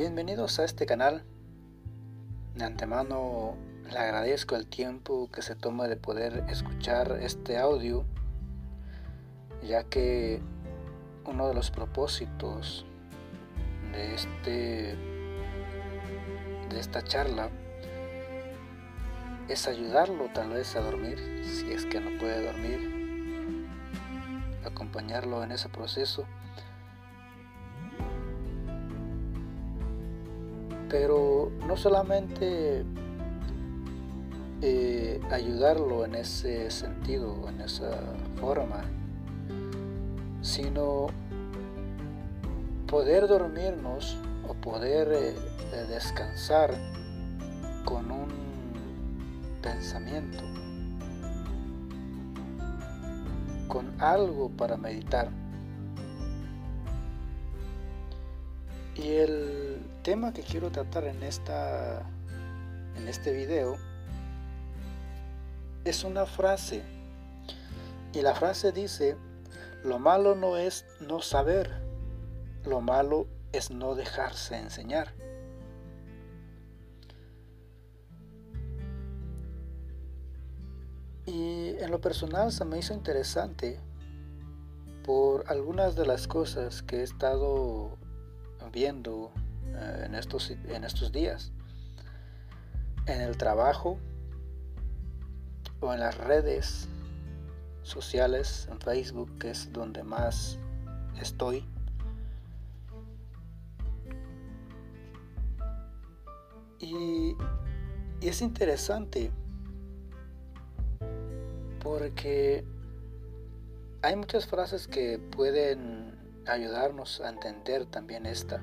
[0.00, 1.24] Bienvenidos a este canal.
[2.54, 3.58] De antemano
[3.92, 8.06] le agradezco el tiempo que se toma de poder escuchar este audio,
[9.62, 10.40] ya que
[11.26, 12.86] uno de los propósitos
[13.92, 14.96] de este
[16.70, 17.50] de esta charla
[19.48, 23.68] es ayudarlo tal vez a dormir, si es que no puede dormir,
[24.64, 26.24] acompañarlo en ese proceso
[30.90, 32.84] pero no solamente
[34.60, 37.96] eh, ayudarlo en ese sentido, en esa
[38.40, 38.82] forma,
[40.42, 41.06] sino
[42.88, 44.18] poder dormirnos
[44.48, 46.74] o poder eh, descansar
[47.84, 48.28] con un
[49.62, 50.42] pensamiento,
[53.68, 55.30] con algo para meditar.
[58.96, 59.69] Y el
[60.02, 62.02] tema que quiero tratar en, esta,
[62.96, 63.76] en este video
[65.84, 66.82] es una frase.
[68.12, 69.16] Y la frase dice,
[69.84, 71.70] lo malo no es no saber,
[72.64, 75.14] lo malo es no dejarse enseñar.
[81.26, 83.78] Y en lo personal se me hizo interesante
[85.04, 87.96] por algunas de las cosas que he estado
[88.72, 89.32] viendo
[90.04, 91.52] en, estos, en estos días.
[93.06, 93.98] En el trabajo
[95.80, 96.88] o en las redes
[97.82, 100.58] sociales, en Facebook, que es donde más
[101.20, 101.66] estoy.
[106.78, 107.36] Y,
[108.20, 109.30] y, es interesante
[111.82, 112.64] porque
[114.02, 118.62] hay muchas frases que pueden ayudarnos a entender también esta.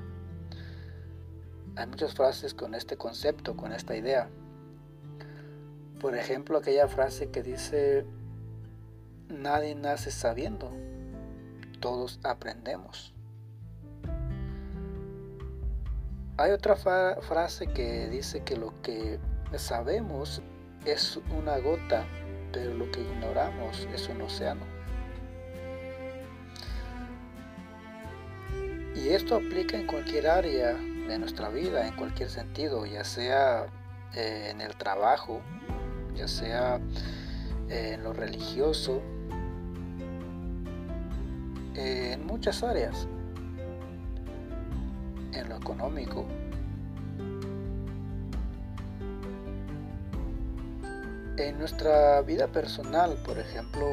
[1.78, 4.28] Hay muchas frases con este concepto, con esta idea.
[6.00, 8.04] Por ejemplo, aquella frase que dice,
[9.28, 10.72] nadie nace sabiendo,
[11.78, 13.14] todos aprendemos.
[16.36, 19.20] Hay otra frase que dice que lo que
[19.56, 20.42] sabemos
[20.84, 22.04] es una gota,
[22.52, 24.66] pero lo que ignoramos es un océano.
[28.96, 30.76] Y esto aplica en cualquier área
[31.08, 33.66] de nuestra vida en cualquier sentido, ya sea
[34.14, 35.40] eh, en el trabajo,
[36.14, 36.80] ya sea
[37.70, 39.00] eh, en lo religioso,
[41.74, 43.08] eh, en muchas áreas,
[45.32, 46.26] en lo económico.
[51.38, 53.86] En nuestra vida personal, por ejemplo,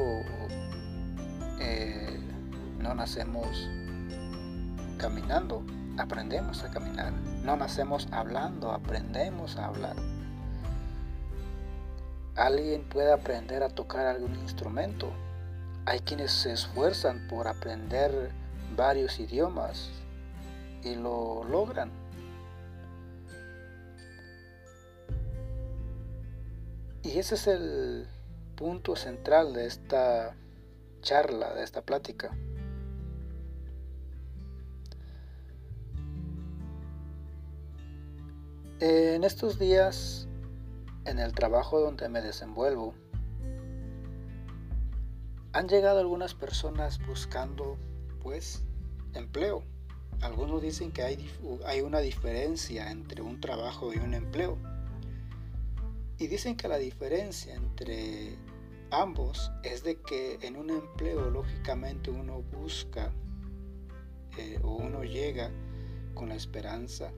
[2.80, 3.68] no nacemos
[4.98, 5.64] caminando
[5.98, 7.12] aprendemos a caminar.
[7.42, 9.96] No nacemos hablando, aprendemos a hablar.
[12.34, 15.10] Alguien puede aprender a tocar algún instrumento.
[15.86, 18.30] Hay quienes se esfuerzan por aprender
[18.76, 19.90] varios idiomas
[20.82, 21.90] y lo logran.
[27.02, 28.06] Y ese es el
[28.56, 30.34] punto central de esta
[31.02, 32.36] charla, de esta plática.
[38.78, 40.28] En estos días,
[41.06, 42.92] en el trabajo donde me desenvuelvo,
[45.54, 47.78] han llegado algunas personas buscando,
[48.20, 48.64] pues,
[49.14, 49.62] empleo.
[50.20, 51.30] Algunos dicen que hay,
[51.64, 54.58] hay una diferencia entre un trabajo y un empleo.
[56.18, 58.36] Y dicen que la diferencia entre
[58.90, 63.10] ambos es de que en un empleo lógicamente uno busca
[64.36, 65.50] eh, o uno llega
[66.12, 67.10] con la esperanza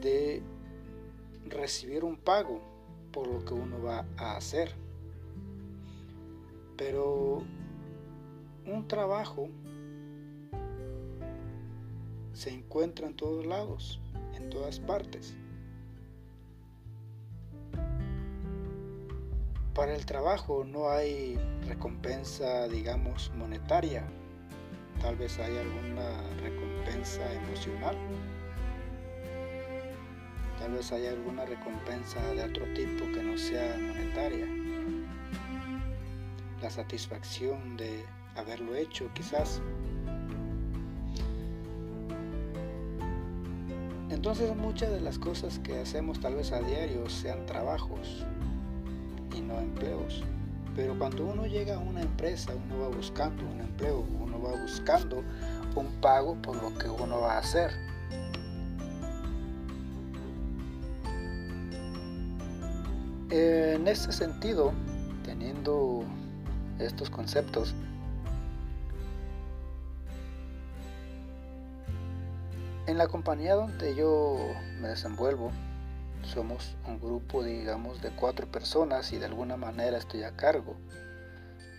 [0.00, 0.42] de
[1.48, 2.60] recibir un pago
[3.12, 4.74] por lo que uno va a hacer.
[6.76, 7.42] Pero
[8.66, 9.48] un trabajo
[12.32, 14.00] se encuentra en todos lados,
[14.34, 15.34] en todas partes.
[19.74, 24.06] Para el trabajo no hay recompensa, digamos, monetaria.
[25.00, 27.96] Tal vez hay alguna recompensa emocional
[30.66, 34.46] Tal vez haya alguna recompensa de otro tipo que no sea monetaria.
[36.60, 38.04] La satisfacción de
[38.34, 39.62] haberlo hecho quizás.
[44.10, 48.26] Entonces muchas de las cosas que hacemos tal vez a diario sean trabajos
[49.36, 50.24] y no empleos.
[50.74, 55.22] Pero cuando uno llega a una empresa, uno va buscando un empleo, uno va buscando
[55.76, 57.85] un pago por lo que uno va a hacer.
[63.28, 64.72] En este sentido,
[65.24, 66.04] teniendo
[66.78, 67.74] estos conceptos,
[72.86, 74.36] en la compañía donde yo
[74.80, 75.50] me desenvuelvo,
[76.22, 80.76] somos un grupo, digamos, de cuatro personas y de alguna manera estoy a cargo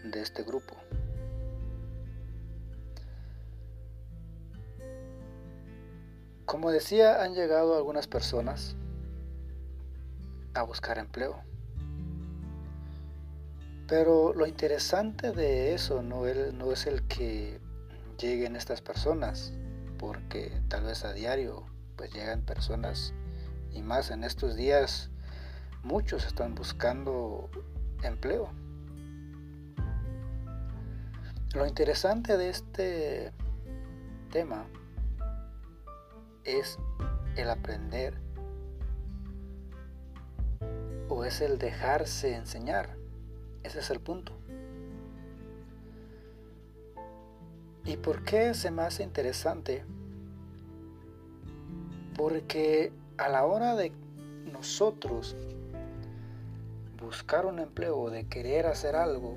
[0.03, 0.75] de este grupo.
[6.45, 8.75] Como decía, han llegado algunas personas
[10.57, 11.41] a buscar empleo.
[13.87, 16.23] Pero lo interesante de eso no
[16.53, 17.59] no es el que
[18.19, 19.53] lleguen estas personas,
[19.97, 21.65] porque tal vez a diario
[21.95, 23.13] pues llegan personas
[23.71, 25.09] y más en estos días
[25.83, 27.49] muchos están buscando
[28.03, 28.49] empleo.
[31.53, 33.31] Lo interesante de este
[34.31, 34.65] tema
[36.43, 36.77] es
[37.35, 38.26] el aprender
[41.09, 42.95] o es el dejarse enseñar.
[43.63, 44.33] Ese es el punto.
[47.85, 49.85] ¿Y por qué se me hace interesante?
[52.17, 53.93] Porque a la hora de
[54.51, 55.37] nosotros
[56.99, 59.35] buscar un empleo de querer hacer algo,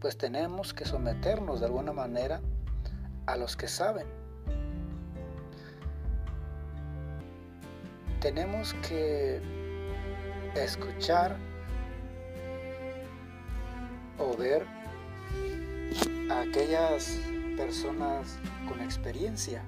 [0.00, 2.40] pues tenemos que someternos de alguna manera
[3.26, 4.06] a los que saben.
[8.20, 9.55] Tenemos que
[10.64, 11.36] escuchar
[14.18, 14.66] o ver
[16.30, 17.20] a aquellas
[17.56, 18.38] personas
[18.68, 19.62] con experiencia.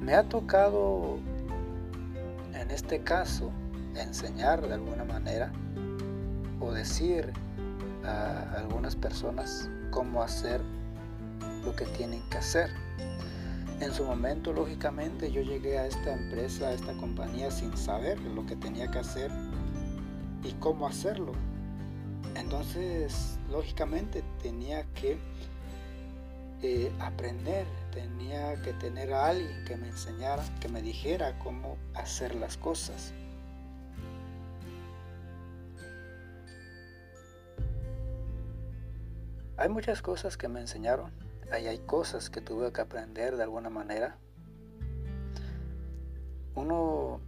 [0.00, 1.18] Me ha tocado
[2.54, 3.52] en este caso
[3.94, 5.52] enseñar de alguna manera
[6.60, 7.32] o decir
[8.04, 10.60] a algunas personas cómo hacer
[11.64, 12.70] lo que tienen que hacer.
[13.80, 18.46] En su momento, lógicamente, yo llegué a esta empresa, a esta compañía sin saber lo
[18.46, 19.30] que tenía que hacer
[20.44, 21.32] y cómo hacerlo.
[22.36, 25.18] Entonces, lógicamente, tenía que
[26.62, 32.36] eh, aprender, tenía que tener a alguien que me enseñara, que me dijera cómo hacer
[32.36, 33.12] las cosas.
[39.56, 41.12] Hay muchas cosas que me enseñaron,
[41.52, 44.16] ahí hay cosas que tuve que aprender de alguna manera.
[46.54, 47.20] Uno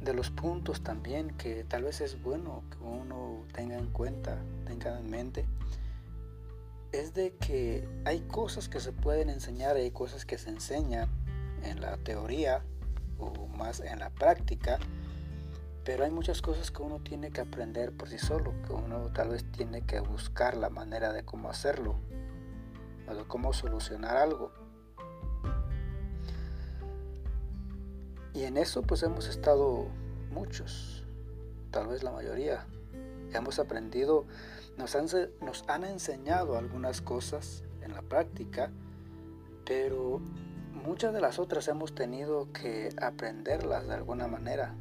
[0.00, 4.98] de los puntos también que tal vez es bueno que uno tenga en cuenta, tenga
[4.98, 5.46] en mente,
[6.92, 11.08] es de que hay cosas que se pueden enseñar, hay cosas que se enseñan
[11.62, 12.64] en la teoría
[13.18, 14.78] o más en la práctica,
[15.84, 19.28] pero hay muchas cosas que uno tiene que aprender por sí solo, que uno tal
[19.28, 21.96] vez tiene que buscar la manera de cómo hacerlo,
[23.14, 24.52] de cómo solucionar algo.
[28.34, 29.86] Y en eso pues hemos estado
[30.32, 31.04] muchos,
[31.70, 32.66] tal vez la mayoría.
[33.32, 34.24] Hemos aprendido,
[34.76, 35.06] nos han,
[35.40, 38.70] nos han enseñado algunas cosas en la práctica,
[39.64, 40.20] pero
[40.72, 44.74] muchas de las otras hemos tenido que aprenderlas de alguna manera.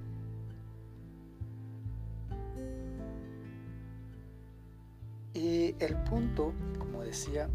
[5.34, 7.50] Y el punto, como decía,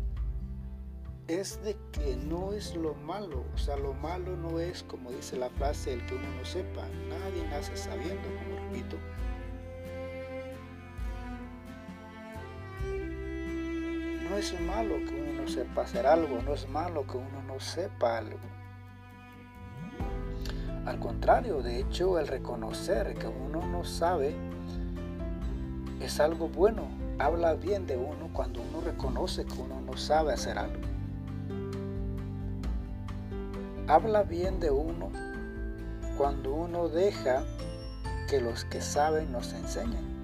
[1.29, 5.37] es de que no es lo malo, o sea, lo malo no es como dice
[5.37, 8.97] la frase el que uno no sepa, nadie nace sabiendo, como repito.
[14.29, 17.59] No es malo que uno no sepa hacer algo, no es malo que uno no
[17.59, 18.39] sepa algo.
[20.85, 24.35] Al contrario, de hecho, el reconocer que uno no sabe
[26.01, 26.89] es algo bueno,
[27.19, 30.94] habla bien de uno cuando uno reconoce que uno no sabe hacer algo.
[33.87, 35.11] Habla bien de uno
[36.17, 37.45] cuando uno deja
[38.31, 40.15] que los que saben nos enseñen.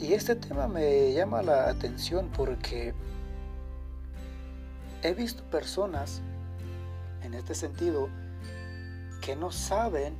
[0.00, 2.94] Y este tema me llama la atención porque
[5.02, 6.22] he visto personas
[7.22, 8.08] en este sentido
[9.20, 10.16] que no saben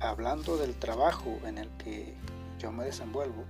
[0.00, 2.14] hablando del trabajo en el que
[2.58, 3.44] yo me desenvuelvo,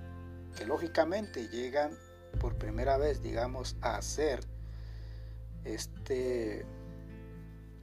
[0.56, 1.90] que lógicamente llegan
[2.38, 4.40] por primera vez, digamos, a hacer
[5.64, 6.64] este,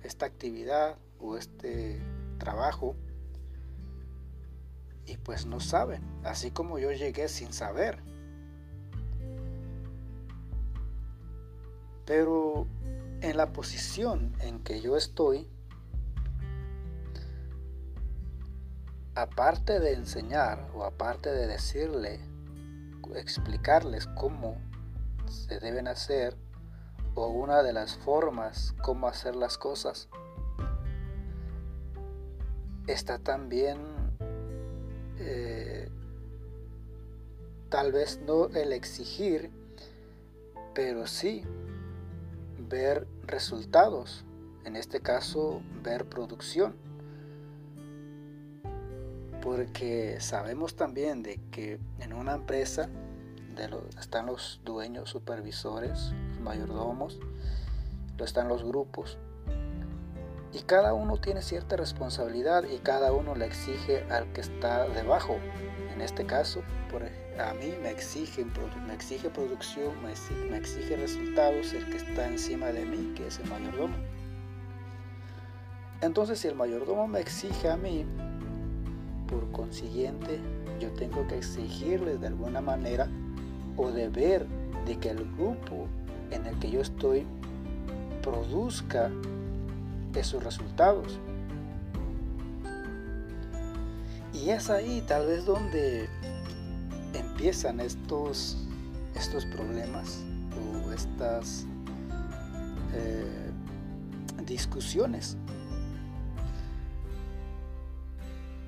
[0.04, 2.02] esta actividad o este
[2.38, 2.96] trabajo
[5.06, 8.02] y pues no saben, así como yo llegué sin saber.
[12.06, 12.68] Pero
[13.22, 15.48] en la posición en que yo estoy,
[19.16, 22.20] aparte de enseñar o aparte de decirle
[23.16, 24.58] explicarles cómo
[25.28, 26.38] se deben hacer
[27.16, 30.10] o una de las formas cómo hacer las cosas.
[32.88, 33.78] Está también
[35.20, 35.90] eh,
[37.70, 39.52] tal vez no el exigir,
[40.74, 41.44] pero sí
[42.70, 44.26] ver resultados,
[44.66, 46.76] en este caso ver producción.
[49.42, 52.90] Porque sabemos también de que en una empresa
[54.00, 57.20] están los dueños, supervisores, mayordomos,
[58.24, 59.18] están los grupos.
[60.52, 65.38] Y cada uno tiene cierta responsabilidad y cada uno le exige al que está debajo.
[65.94, 66.62] En este caso,
[67.40, 68.46] a mí me exige,
[68.86, 73.28] me exige producción, me exige, me exige resultados el que está encima de mí, que
[73.28, 73.96] es el mayordomo.
[76.02, 78.06] Entonces, si el mayordomo me exige a mí,
[79.28, 80.40] por consiguiente,
[80.80, 83.10] yo tengo que exigirles de alguna manera
[83.78, 84.48] o deber
[84.86, 85.88] de que el grupo
[86.32, 87.26] en el que yo estoy
[88.22, 89.12] produzca
[90.16, 91.20] esos resultados.
[94.34, 96.10] Y es ahí tal vez donde
[97.14, 98.58] empiezan estos,
[99.16, 100.22] estos problemas
[100.86, 101.66] o estas
[102.94, 103.52] eh,
[104.46, 105.38] discusiones.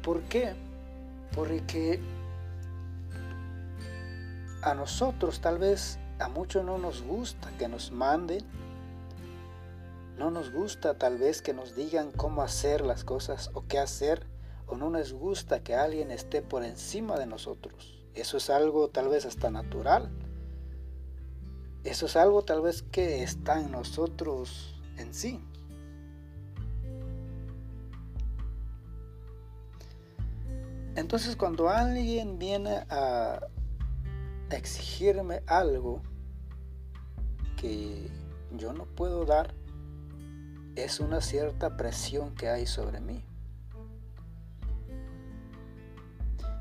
[0.03, 0.53] ¿Por qué?
[1.33, 1.99] Porque
[4.65, 8.43] a nosotros tal vez a muchos no nos gusta que nos manden,
[10.17, 14.25] no nos gusta tal vez que nos digan cómo hacer las cosas o qué hacer,
[14.65, 18.03] o no nos gusta que alguien esté por encima de nosotros.
[18.15, 20.09] Eso es algo tal vez hasta natural.
[21.83, 25.45] Eso es algo tal vez que está en nosotros en sí.
[30.95, 33.41] Entonces cuando alguien viene a
[34.49, 36.01] exigirme algo
[37.57, 38.09] que
[38.51, 39.53] yo no puedo dar,
[40.75, 43.23] es una cierta presión que hay sobre mí.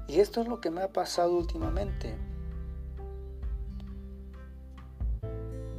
[0.07, 2.15] Y esto es lo que me ha pasado últimamente.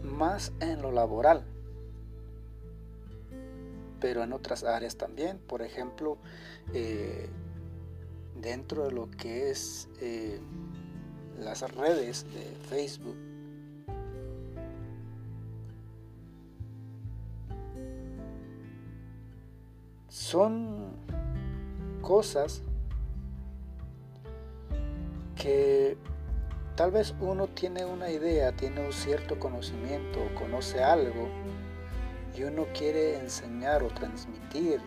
[0.03, 1.45] Más en lo laboral.
[3.99, 5.37] Pero en otras áreas también.
[5.39, 6.17] Por ejemplo,
[6.73, 7.29] eh,
[8.35, 10.41] dentro de lo que es eh,
[11.39, 13.17] las redes de Facebook,
[20.09, 20.93] son
[22.01, 22.63] cosas
[25.35, 25.97] que
[26.75, 31.29] tal vez uno tiene una idea, tiene un cierto conocimiento, conoce algo
[32.35, 34.81] y uno quiere enseñar o transmitir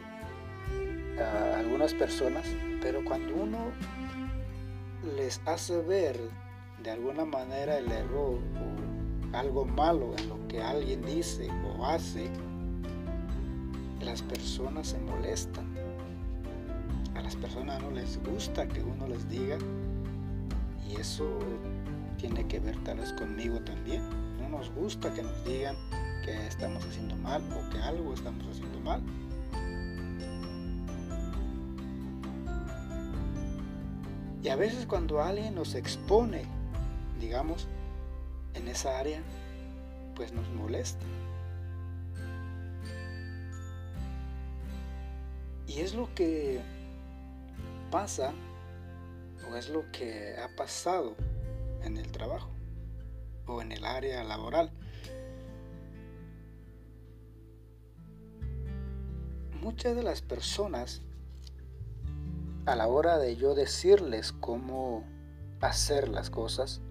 [1.20, 2.46] a algunas personas,
[2.80, 3.58] pero cuando uno
[5.28, 6.18] les hace ver
[6.82, 12.30] de alguna manera el error o algo malo en lo que alguien dice o hace,
[14.00, 15.66] las personas se molestan.
[17.14, 19.58] A las personas no les gusta que uno les diga
[20.88, 21.28] y eso
[22.16, 24.00] tiene que ver tal vez conmigo también.
[24.38, 25.76] No nos gusta que nos digan
[26.25, 29.02] que estamos haciendo mal o que algo estamos haciendo mal.
[34.42, 36.45] Y a veces cuando alguien nos expone,
[37.21, 37.66] digamos,
[38.54, 39.21] en esa área,
[40.14, 41.04] pues nos molesta.
[45.66, 46.61] Y es lo que
[47.90, 48.33] pasa
[49.50, 51.14] o es lo que ha pasado
[51.83, 52.50] en el trabajo
[53.47, 54.71] o en el área laboral.
[59.61, 61.02] Muchas de las personas
[62.68, 65.02] a la hora de yo decirles cómo
[65.60, 66.82] hacer las cosas,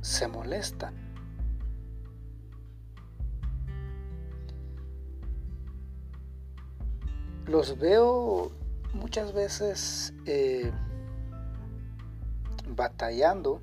[0.00, 0.94] se molestan.
[7.46, 8.52] Los veo
[8.94, 10.70] muchas veces eh,
[12.68, 13.60] batallando,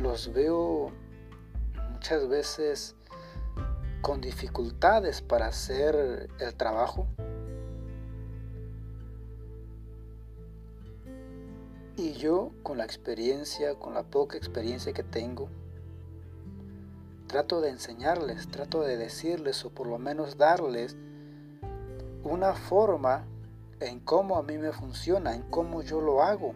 [0.00, 0.90] los veo
[1.92, 2.96] muchas veces
[4.02, 7.06] con dificultades para hacer el trabajo
[11.98, 15.48] Y yo, con la experiencia, con la poca experiencia que tengo,
[17.26, 20.96] trato de enseñarles, trato de decirles o por lo menos darles
[22.22, 23.26] una forma
[23.80, 26.54] en cómo a mí me funciona, en cómo yo lo hago.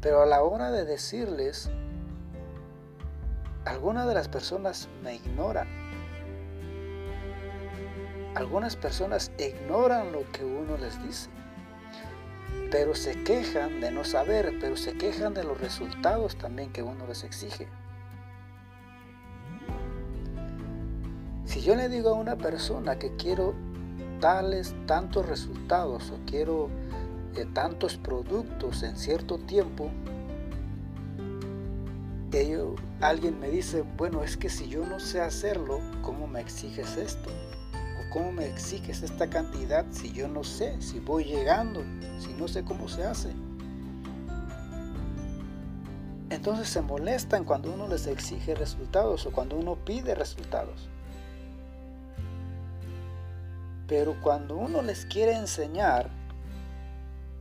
[0.00, 1.68] Pero a la hora de decirles,
[3.64, 5.77] algunas de las personas me ignoran
[8.38, 11.28] algunas personas ignoran lo que uno les dice.
[12.70, 17.06] pero se quejan de no saber, pero se quejan de los resultados también que uno
[17.06, 17.66] les exige.
[21.46, 23.54] Si yo le digo a una persona que quiero
[24.20, 26.68] tales tantos resultados o quiero
[27.36, 29.90] eh, tantos productos en cierto tiempo,
[32.32, 36.98] ello, alguien me dice, bueno, es que si yo no sé hacerlo, ¿cómo me exiges
[36.98, 37.30] esto?
[38.18, 41.84] ¿O cómo me exiges esta cantidad si yo no sé, si voy llegando,
[42.18, 43.30] si no sé cómo se hace?
[46.28, 50.88] Entonces se molestan cuando uno les exige resultados o cuando uno pide resultados.
[53.86, 56.10] Pero cuando uno les quiere enseñar,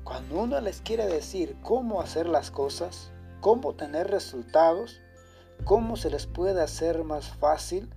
[0.03, 5.01] cuando uno les quiere decir cómo hacer las cosas, cómo tener resultados,
[5.63, 7.91] cómo se les puede hacer más fácil,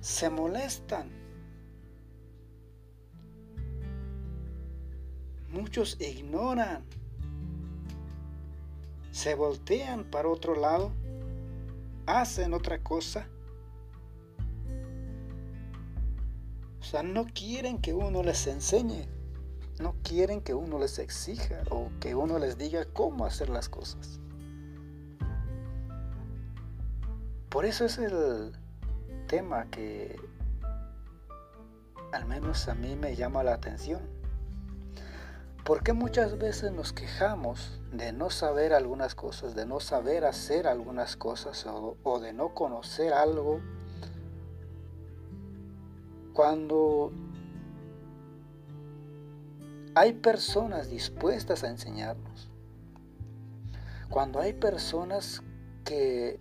[0.00, 1.21] se molestan.
[5.52, 6.84] Muchos ignoran,
[9.10, 10.92] se voltean para otro lado,
[12.06, 13.28] hacen otra cosa
[16.92, 19.08] sea, no quieren que uno les enseñe,
[19.80, 24.20] no quieren que uno les exija o que uno les diga cómo hacer las cosas.
[27.48, 28.52] Por eso es el
[29.26, 30.20] tema que
[32.12, 34.00] al menos a mí me llama la atención.
[35.64, 41.16] Porque muchas veces nos quejamos de no saber algunas cosas, de no saber hacer algunas
[41.16, 43.60] cosas o, o de no conocer algo
[46.32, 47.12] cuando
[49.94, 52.50] hay personas dispuestas a enseñarnos,
[54.08, 55.42] cuando hay personas
[55.84, 56.40] que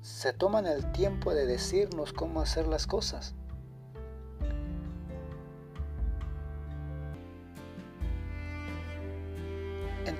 [0.00, 3.34] se toman el tiempo de decirnos cómo hacer las cosas,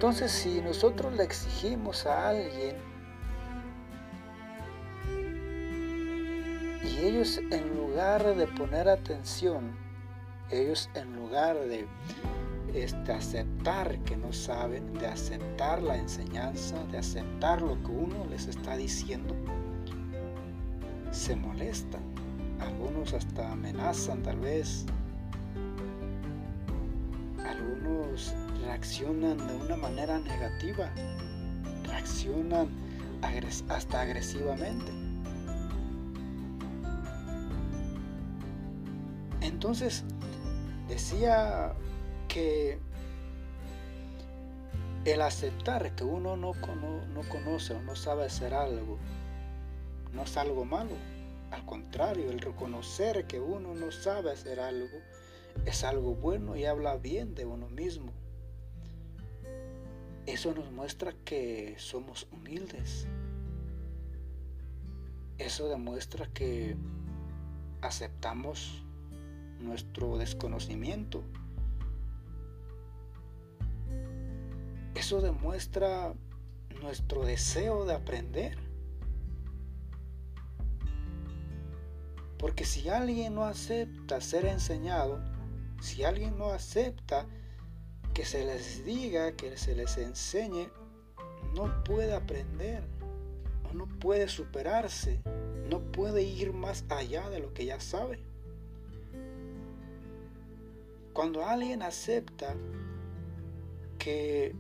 [0.02, 2.74] Entonces si nosotros le exigimos a alguien
[6.82, 9.76] y ellos en lugar de poner atención,
[10.50, 11.86] ellos en lugar de
[12.74, 18.48] este, aceptar que no saben, de aceptar la enseñanza, de aceptar lo que uno les
[18.48, 19.36] está diciendo,
[21.12, 22.02] se molestan.
[22.58, 24.84] Algunos hasta amenazan tal vez.
[27.46, 28.34] Algunos
[28.64, 30.90] reaccionan de una manera negativa.
[31.84, 32.68] Reaccionan
[33.68, 34.90] hasta agresivamente.
[39.40, 40.04] Entonces,
[40.88, 41.74] decía
[42.28, 42.78] que
[45.04, 48.98] el aceptar que uno no, no, conoce o no sabe hacer algo,
[50.12, 50.96] no es algo malo.
[51.50, 54.98] Al contrario, el reconocer que uno no sabe hacer algo
[55.66, 58.12] es algo bueno y habla bien de uno mismo.
[60.26, 63.08] Eso nos muestra que somos humildes.
[65.38, 66.76] Eso demuestra que
[67.80, 68.84] aceptamos
[69.58, 71.24] nuestro desconocimiento.
[74.94, 76.14] Eso demuestra
[76.80, 78.56] nuestro deseo de aprender.
[82.38, 85.20] Porque si alguien no acepta ser enseñado,
[85.80, 87.26] si alguien no acepta
[88.14, 90.68] que se les diga, que se les enseñe,
[91.54, 92.82] no puede aprender,
[93.72, 95.20] no puede superarse,
[95.68, 98.18] no puede ir más allá de lo que ya sabe.
[101.12, 102.54] Cuando alguien acepta
[103.98, 104.54] que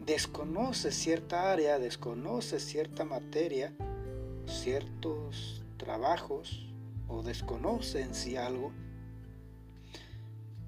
[0.00, 3.72] desconoce cierta área, desconoce cierta materia,
[4.46, 6.68] ciertos trabajos
[7.08, 8.72] o desconoce en sí algo,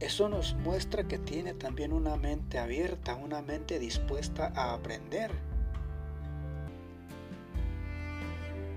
[0.00, 5.30] eso nos muestra que tiene también una mente abierta, una mente dispuesta a aprender.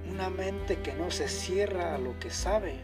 [0.10, 2.80] Una mente que no se cierra a lo que sabe,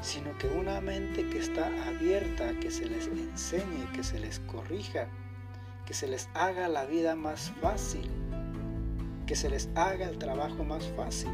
[0.00, 4.40] sino que una mente que está abierta a que se les enseñe, que se les
[4.40, 5.08] corrija,
[5.86, 8.10] que se les haga la vida más fácil,
[9.26, 11.30] que se les haga el trabajo más fácil.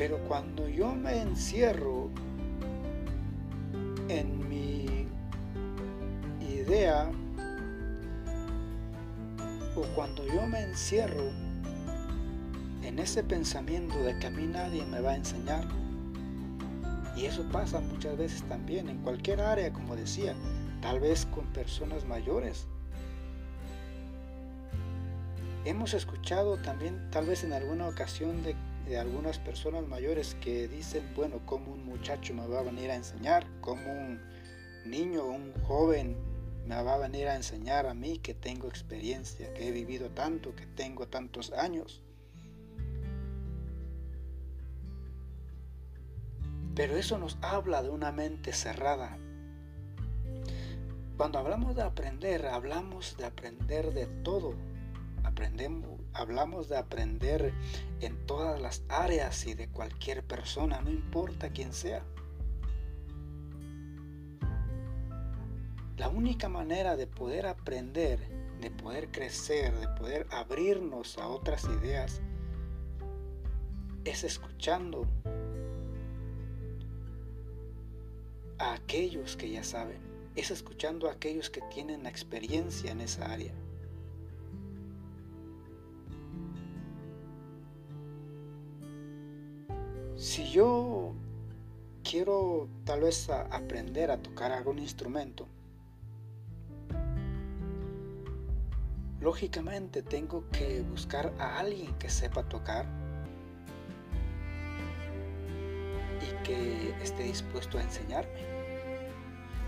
[0.00, 2.08] Pero cuando yo me encierro
[4.08, 5.06] en mi
[6.40, 7.10] idea,
[9.76, 11.30] o cuando yo me encierro
[12.82, 15.68] en ese pensamiento de que a mí nadie me va a enseñar.
[17.14, 20.34] Y eso pasa muchas veces también en cualquier área, como decía,
[20.80, 22.66] tal vez con personas mayores.
[25.66, 28.56] Hemos escuchado también, tal vez en alguna ocasión, de,
[28.90, 32.96] de algunas personas mayores que dicen, bueno, ¿cómo un muchacho me va a venir a
[32.96, 33.46] enseñar?
[33.60, 34.20] ¿Cómo un
[34.84, 36.16] niño un joven
[36.66, 40.56] me va a venir a enseñar a mí que tengo experiencia, que he vivido tanto,
[40.56, 42.02] que tengo tantos años?
[46.74, 49.18] Pero eso nos habla de una mente cerrada.
[51.16, 54.54] Cuando hablamos de aprender, hablamos de aprender de todo.
[55.22, 57.52] Aprendemos, hablamos de aprender
[58.00, 62.04] en todas las áreas y de cualquier persona, no importa quién sea.
[65.96, 68.18] La única manera de poder aprender,
[68.60, 72.22] de poder crecer, de poder abrirnos a otras ideas,
[74.04, 75.06] es escuchando
[78.58, 79.98] a aquellos que ya saben,
[80.36, 83.52] es escuchando a aquellos que tienen la experiencia en esa área.
[90.20, 91.14] Si yo
[92.04, 95.48] quiero tal vez aprender a tocar algún instrumento,
[99.18, 102.84] lógicamente tengo que buscar a alguien que sepa tocar
[106.20, 108.44] y que esté dispuesto a enseñarme.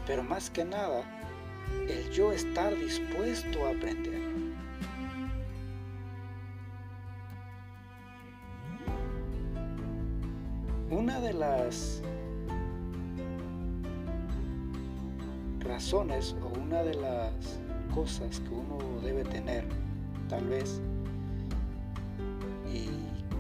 [0.07, 1.03] Pero más que nada,
[1.89, 4.42] el yo estar dispuesto a aprender.
[11.43, 12.01] Las
[15.59, 17.33] razones o una de las
[17.93, 19.65] cosas que uno debe tener,
[20.29, 20.81] tal vez,
[22.73, 22.91] y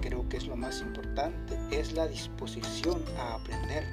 [0.01, 3.85] creo que es lo más importante, es la disposición a aprender.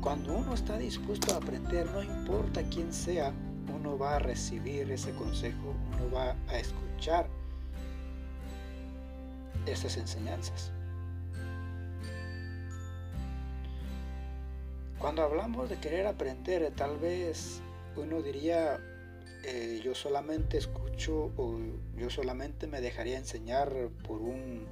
[0.00, 3.34] Cuando uno está dispuesto a aprender, no importa quién sea,
[3.78, 7.28] uno va a recibir ese consejo, uno va a escuchar
[9.66, 10.72] esas enseñanzas.
[14.98, 17.62] Cuando hablamos de querer aprender, tal vez
[17.96, 18.78] uno diría,
[19.44, 21.58] eh, yo solamente escucho o
[21.96, 23.72] yo solamente me dejaría enseñar
[24.06, 24.66] por un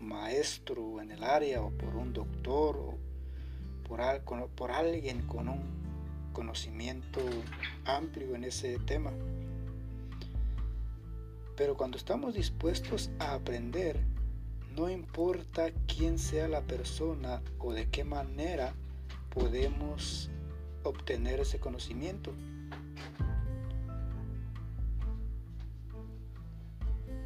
[0.00, 2.94] maestro en el área o por un doctor o
[3.86, 5.60] por, por alguien con un
[6.32, 7.20] conocimiento
[7.84, 9.12] amplio en ese tema.
[11.56, 14.04] Pero cuando estamos dispuestos a aprender,
[14.74, 18.74] no importa quién sea la persona o de qué manera
[19.30, 20.30] podemos
[20.82, 22.32] obtener ese conocimiento.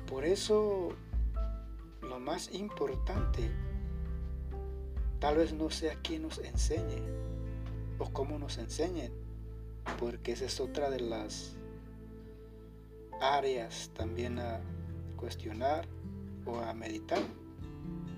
[0.06, 0.90] Por eso
[2.02, 3.50] lo más importante
[5.20, 7.02] Tal vez no sea quien nos enseñe
[7.98, 9.12] o cómo nos enseñen,
[9.98, 11.56] porque esa es otra de las
[13.20, 14.60] áreas también a
[15.16, 15.86] cuestionar
[16.46, 17.22] o a meditar,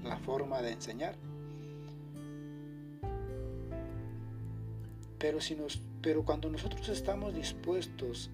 [0.05, 1.17] la forma de enseñar.
[5.19, 8.31] Pero, si nos, pero cuando nosotros estamos dispuestos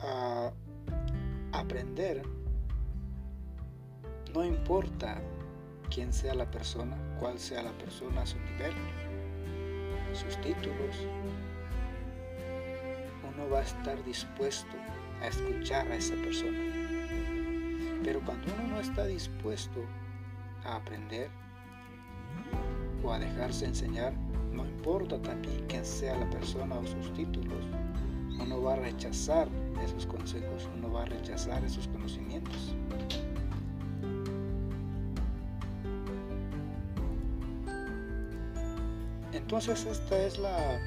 [0.00, 0.52] a
[1.52, 2.22] aprender,
[4.34, 5.20] no importa
[5.92, 8.74] quién sea la persona, cuál sea la persona, su nivel,
[10.12, 11.06] sus títulos,
[13.32, 14.76] uno va a estar dispuesto
[15.22, 16.58] a escuchar a esa persona.
[18.02, 19.80] Pero cuando uno no está dispuesto
[20.64, 21.28] a aprender
[23.02, 24.12] o a dejarse enseñar,
[24.52, 27.64] no importa también quién sea la persona o sus títulos,
[28.40, 29.48] uno va a rechazar
[29.84, 32.74] esos consejos, uno va a rechazar esos conocimientos.
[39.32, 40.78] Entonces esta es la,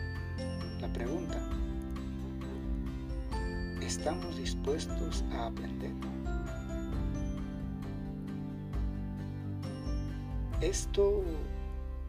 [0.81, 1.48] la pregunta.
[3.99, 5.91] ¿Estamos dispuestos a aprender?
[10.61, 11.21] Esto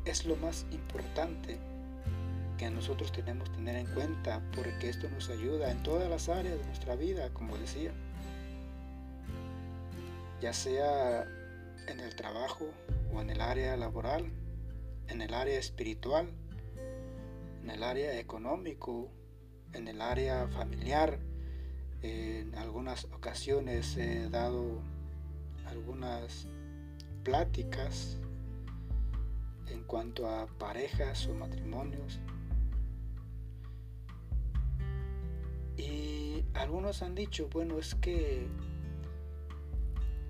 [0.05, 1.59] es lo más importante
[2.59, 6.61] que nosotros tenemos que tener en cuenta porque esto nos ayuda en todas las áreas
[6.61, 7.90] de nuestra vida, como decía.
[10.40, 11.24] Ya sea
[11.88, 12.66] en el trabajo
[13.12, 14.31] o en el área laboral,
[15.09, 16.31] en el área espiritual,
[17.64, 19.11] en el área económico,
[19.72, 21.18] en el área familiar.
[22.03, 24.81] En algunas ocasiones he dado
[25.67, 26.47] algunas
[27.23, 28.19] pláticas
[29.67, 32.21] en cuanto a parejas o matrimonios.
[35.77, 38.49] Y algunos han dicho, bueno, es que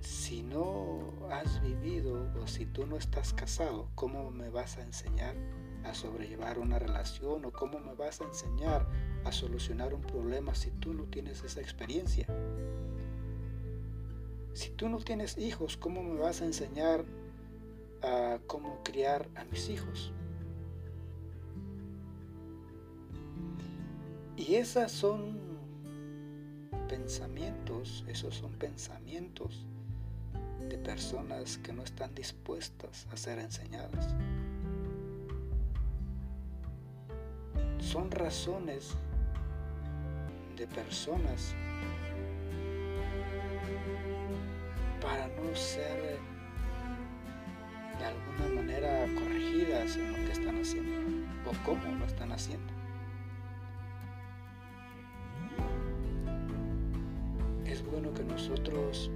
[0.00, 5.37] si no has vivido o si tú no estás casado, ¿cómo me vas a enseñar
[5.85, 8.87] a sobrellevar una relación o cómo me vas a enseñar
[9.24, 12.26] a solucionar un problema si tú no tienes esa experiencia?
[14.52, 17.04] Si tú no tienes hijos, ¿cómo me vas a enseñar
[18.02, 20.12] a cómo criar a mis hijos?
[24.37, 25.38] Y esas son
[26.88, 29.64] pensamientos, esos son pensamientos
[30.68, 34.09] de personas que no están dispuestas a ser enseñadas.
[37.78, 38.94] Son razones
[40.60, 41.54] de personas
[45.00, 46.18] para no ser
[47.98, 52.70] de alguna manera corregidas en lo que están haciendo o cómo lo están haciendo.
[57.64, 59.10] Es bueno que nosotros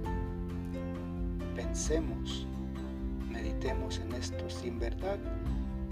[1.55, 2.47] pensemos,
[3.29, 5.19] meditemos en esto, si en verdad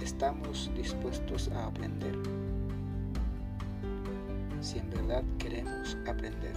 [0.01, 2.17] estamos dispuestos a aprender,
[5.38, 6.56] queremos aprender.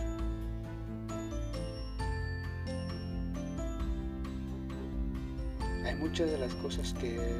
[5.84, 7.38] Hay muchas de las cosas que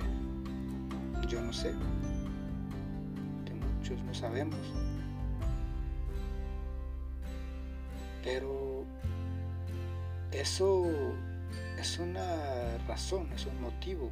[1.28, 1.72] yo no sé,
[3.44, 4.60] que muchos no sabemos,
[8.22, 8.84] pero
[10.32, 10.86] eso
[11.78, 14.10] es una razón, es un motivo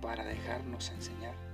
[0.00, 1.51] para dejarnos enseñar.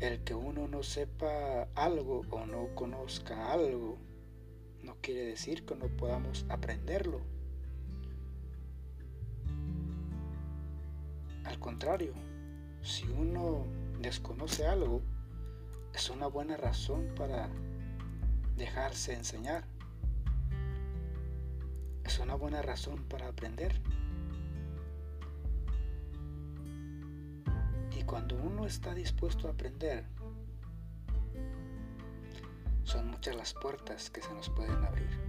[0.00, 3.98] El que uno no sepa algo o no conozca algo
[4.82, 7.20] no quiere decir que no podamos aprenderlo.
[11.44, 12.14] Al contrario,
[12.82, 13.66] si uno
[14.00, 15.02] desconoce algo,
[15.94, 17.50] es una buena razón para
[18.56, 19.64] dejarse enseñar
[22.10, 23.80] es una buena razón para aprender.
[28.00, 30.06] Y cuando uno está dispuesto a aprender,
[32.82, 35.19] son muchas las puertas que se nos pueden abrir.